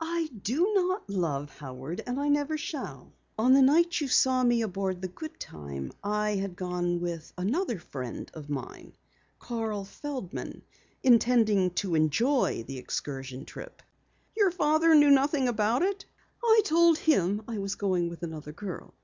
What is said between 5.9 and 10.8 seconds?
I had gone with another friend of mine, Carl Feldman,